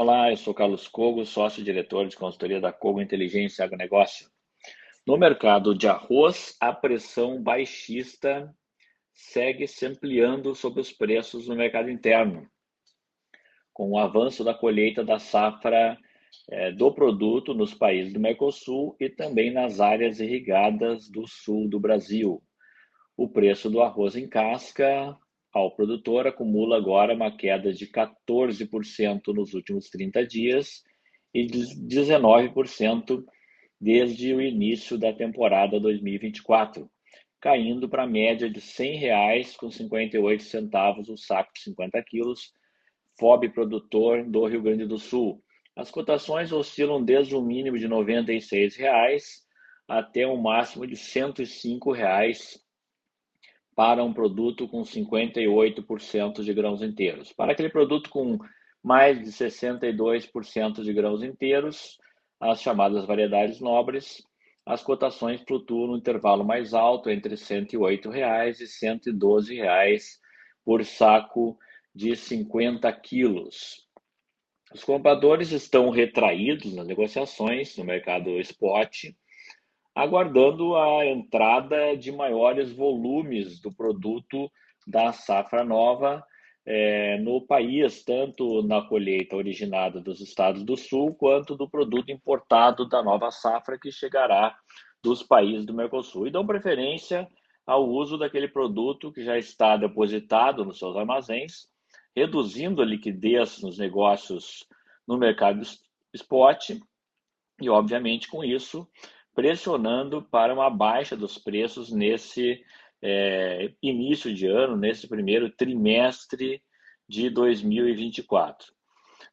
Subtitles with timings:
[0.00, 4.28] Olá, eu sou Carlos Cogo, sócio-diretor de consultoria da Cogo Inteligência Agronegócio.
[5.04, 8.48] No mercado de arroz, a pressão baixista
[9.12, 12.48] segue se ampliando sobre os preços no mercado interno,
[13.72, 15.98] com o avanço da colheita da safra
[16.48, 21.80] é, do produto nos países do Mercosul e também nas áreas irrigadas do sul do
[21.80, 22.40] Brasil.
[23.16, 25.18] O preço do arroz em casca
[25.52, 30.82] ao produtor acumula agora uma queda de 14% nos últimos 30 dias
[31.32, 33.24] e de 19%
[33.80, 36.90] desde o início da temporada 2024,
[37.40, 42.52] caindo para a média de R$ 100,58 o saco de 50 quilos,
[43.18, 45.40] FOB produtor do Rio Grande do Sul.
[45.76, 49.22] As cotações oscilam desde um mínimo de R$ 96,00
[49.86, 52.58] até um máximo de R$ 105,00
[53.78, 57.32] para um produto com 58% de grãos inteiros.
[57.32, 58.36] Para aquele produto com
[58.82, 61.96] mais de 62% de grãos inteiros,
[62.40, 64.20] as chamadas variedades nobres,
[64.66, 70.18] as cotações flutuam no intervalo mais alto entre 108 reais e 112 reais
[70.64, 71.56] por saco
[71.94, 73.86] de 50 quilos.
[74.74, 79.04] Os compradores estão retraídos nas negociações no mercado spot,
[79.98, 84.48] aguardando a entrada de maiores volumes do produto
[84.86, 86.24] da safra nova
[86.64, 92.88] é, no país, tanto na colheita originada dos estados do sul, quanto do produto importado
[92.88, 94.56] da nova safra que chegará
[95.02, 96.28] dos países do Mercosul.
[96.28, 97.26] E dão preferência
[97.66, 101.66] ao uso daquele produto que já está depositado nos seus armazéns,
[102.14, 104.64] reduzindo a liquidez nos negócios
[105.08, 105.60] no mercado
[106.14, 106.70] spot
[107.60, 108.88] e, obviamente, com isso,
[109.38, 112.60] pressionando para uma baixa dos preços nesse
[113.00, 116.60] é, início de ano, nesse primeiro trimestre
[117.08, 118.66] de 2024.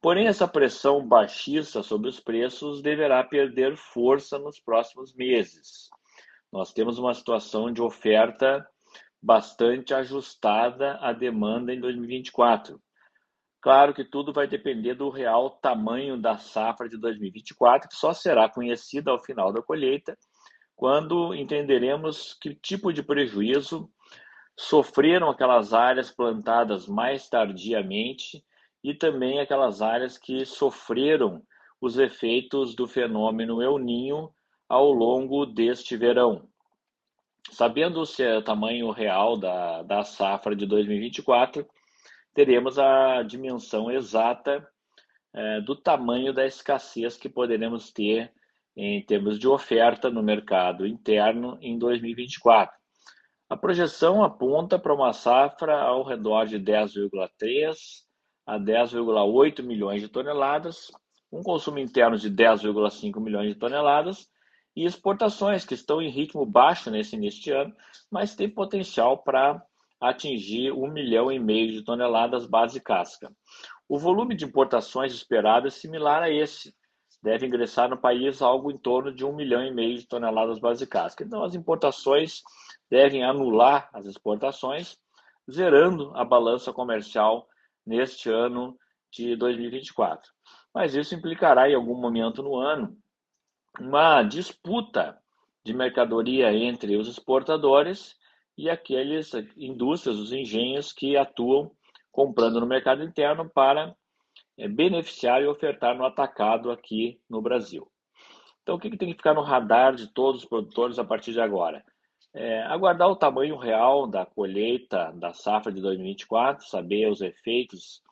[0.00, 5.88] Porém, essa pressão baixista sobre os preços deverá perder força nos próximos meses.
[6.52, 8.64] Nós temos uma situação de oferta
[9.20, 12.80] bastante ajustada à demanda em 2024.
[13.60, 18.48] Claro que tudo vai depender do real tamanho da safra de 2024, que só será
[18.48, 20.16] conhecida ao final da colheita,
[20.76, 23.90] quando entenderemos que tipo de prejuízo
[24.56, 28.44] sofreram aquelas áreas plantadas mais tardiamente
[28.82, 31.42] e também aquelas áreas que sofreram
[31.80, 34.30] os efeitos do fenômeno El Ninho
[34.68, 36.48] ao longo deste verão.
[37.50, 41.66] Sabendo se é o tamanho real da, da safra de 2024,
[42.38, 44.64] teremos a dimensão exata
[45.34, 48.32] é, do tamanho da escassez que poderemos ter
[48.76, 52.72] em termos de oferta no mercado interno em 2024.
[53.50, 57.74] A projeção aponta para uma safra ao redor de 10,3
[58.46, 60.92] a 10,8 milhões de toneladas,
[61.32, 64.28] um consumo interno de 10,5 milhões de toneladas
[64.76, 67.74] e exportações que estão em ritmo baixo nesse início de ano,
[68.08, 69.60] mas tem potencial para
[70.00, 73.32] atingir um milhão e meio de toneladas base casca.
[73.88, 76.74] O volume de importações esperado é similar a esse.
[77.22, 80.86] Deve ingressar no país algo em torno de um milhão e meio de toneladas base
[80.86, 81.24] casca.
[81.24, 82.42] Então, as importações
[82.90, 84.96] devem anular as exportações,
[85.50, 87.48] zerando a balança comercial
[87.84, 88.78] neste ano
[89.10, 90.30] de 2024.
[90.72, 92.96] Mas isso implicará, em algum momento no ano,
[93.80, 95.18] uma disputa
[95.64, 98.17] de mercadoria entre os exportadores
[98.58, 101.70] e aqueles indústrias, os engenhos que atuam
[102.10, 103.94] comprando no mercado interno para
[104.58, 107.88] é, beneficiar e ofertar no atacado aqui no Brasil.
[108.60, 111.32] Então, o que, que tem que ficar no radar de todos os produtores a partir
[111.32, 111.84] de agora?
[112.34, 118.02] É, aguardar o tamanho real da colheita da safra de 2024, saber os efeitos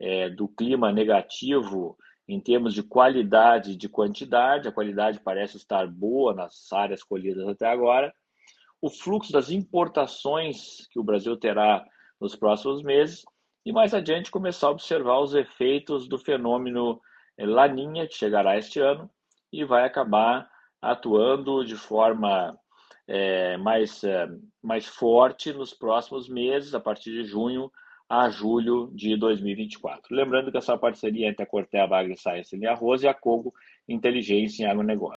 [0.00, 1.96] é, do clima negativo
[2.26, 4.66] em termos de qualidade e de quantidade.
[4.66, 8.12] A qualidade parece estar boa nas áreas colhidas até agora,
[8.80, 11.84] o fluxo das importações que o Brasil terá
[12.20, 13.24] nos próximos meses
[13.64, 17.00] e mais adiante começar a observar os efeitos do fenômeno
[17.36, 19.10] eh, Laninha, que chegará este ano
[19.52, 20.48] e vai acabar
[20.80, 22.58] atuando de forma
[23.06, 24.28] é, mais, é,
[24.62, 27.70] mais forte nos próximos meses, a partir de junho
[28.08, 30.14] a julho de 2024.
[30.14, 33.54] Lembrando que essa parceria entre a Cortea Agri Science e a Arroz e a Cogo
[33.88, 35.08] Inteligência em Agronegócio.